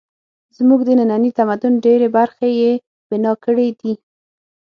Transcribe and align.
زموږ 0.57 0.79
د 0.85 0.89
ننني 0.99 1.31
تمدن 1.39 1.73
ډېرې 1.85 2.07
برخې 2.17 2.49
یې 2.61 2.71
بنا 3.09 3.33
کړې 3.43 3.67
دي. 3.79 3.93